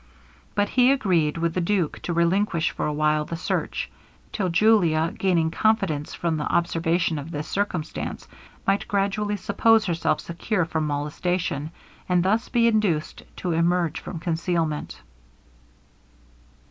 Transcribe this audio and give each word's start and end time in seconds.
But 0.55 0.69
he 0.69 0.91
agreed 0.91 1.37
with 1.37 1.53
the 1.53 1.61
duke 1.61 2.01
to 2.01 2.11
relinquish 2.13 2.71
for 2.71 2.87
a 2.87 2.91
while 2.91 3.23
the 3.23 3.35
search; 3.35 3.87
till 4.31 4.49
Julia, 4.49 5.13
gaining 5.15 5.51
confidence 5.51 6.15
from 6.15 6.37
the 6.37 6.51
observation 6.51 7.19
of 7.19 7.29
this 7.29 7.47
circumstance, 7.47 8.27
might 8.65 8.87
gradually 8.87 9.37
suppose 9.37 9.85
herself 9.85 10.19
secure 10.19 10.65
from 10.65 10.87
molestation, 10.87 11.69
and 12.09 12.23
thus 12.23 12.49
be 12.49 12.65
induced 12.65 13.21
to 13.35 13.51
emerge 13.51 13.99
from 13.99 14.17
concealment. 14.19 14.99